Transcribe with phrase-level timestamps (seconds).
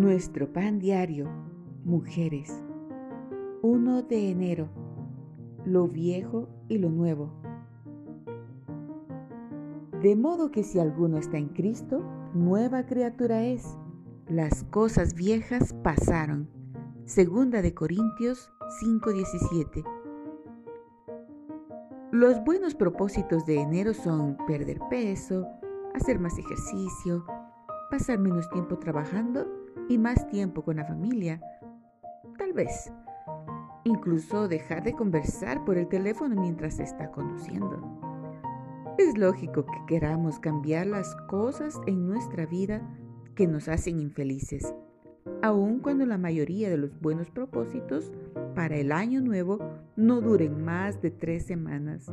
[0.00, 1.28] Nuestro pan diario,
[1.84, 2.50] mujeres.
[3.60, 4.70] 1 de enero.
[5.66, 7.30] Lo viejo y lo nuevo.
[10.00, 12.02] De modo que si alguno está en Cristo,
[12.32, 13.76] nueva criatura es.
[14.26, 16.48] Las cosas viejas pasaron.
[17.04, 19.84] Segunda de Corintios 5:17.
[22.10, 25.46] Los buenos propósitos de enero son perder peso,
[25.94, 27.26] hacer más ejercicio,
[27.90, 31.40] pasar menos tiempo trabajando y más tiempo con la familia.
[32.38, 32.92] Tal vez.
[33.84, 38.00] Incluso dejar de conversar por el teléfono mientras se está conduciendo.
[38.98, 42.86] Es lógico que queramos cambiar las cosas en nuestra vida
[43.34, 44.74] que nos hacen infelices,
[45.42, 48.12] aun cuando la mayoría de los buenos propósitos
[48.54, 49.58] para el año nuevo
[49.96, 52.12] no duren más de tres semanas.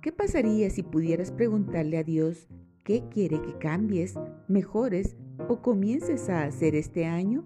[0.00, 2.48] ¿Qué pasaría si pudieras preguntarle a Dios
[2.84, 4.18] qué quiere que cambies,
[4.48, 5.16] mejores
[5.46, 7.44] o comiences a hacer este año?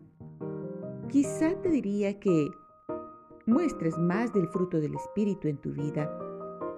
[1.09, 2.49] Quizá te diría que
[3.47, 6.11] muestres más del fruto del Espíritu en tu vida,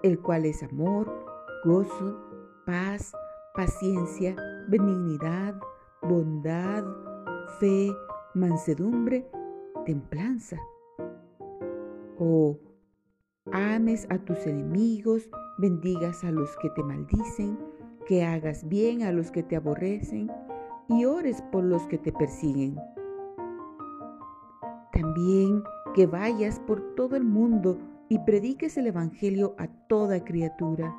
[0.02, 1.12] el cual es amor,
[1.64, 2.18] gozo,
[2.66, 3.12] paz,
[3.54, 4.34] paciencia,
[4.68, 5.54] benignidad,
[6.02, 6.84] bondad,
[7.60, 7.92] fe,
[8.34, 9.28] mansedumbre,
[9.86, 10.58] templanza.
[12.18, 12.58] O
[13.52, 15.28] ames a tus enemigos,
[15.58, 17.58] bendigas a los que te maldicen,
[18.06, 20.30] que hagas bien a los que te aborrecen
[20.88, 22.76] y ores por los que te persiguen.
[24.92, 25.62] También
[25.94, 30.94] que vayas por todo el mundo y prediques el Evangelio a toda criatura.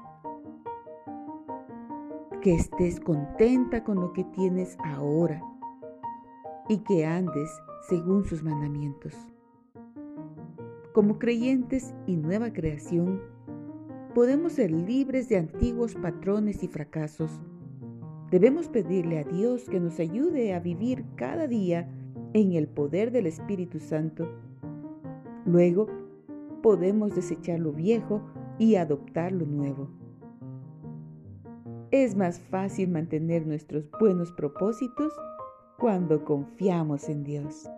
[2.41, 5.41] Que estés contenta con lo que tienes ahora
[6.67, 7.49] y que andes
[7.87, 9.13] según sus mandamientos.
[10.93, 13.21] Como creyentes y nueva creación,
[14.13, 17.41] podemos ser libres de antiguos patrones y fracasos.
[18.31, 21.87] Debemos pedirle a Dios que nos ayude a vivir cada día
[22.33, 24.27] en el poder del Espíritu Santo.
[25.45, 25.87] Luego,
[26.61, 28.21] podemos desechar lo viejo
[28.57, 29.89] y adoptar lo nuevo.
[31.91, 35.13] Es más fácil mantener nuestros buenos propósitos
[35.77, 37.69] cuando confiamos en Dios.